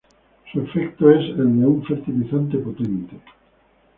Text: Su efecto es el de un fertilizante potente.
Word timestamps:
Su 0.51 0.59
efecto 0.61 1.11
es 1.11 1.19
el 1.29 1.35
de 1.59 1.65
un 1.67 1.85
fertilizante 1.85 2.57
potente. 2.57 3.19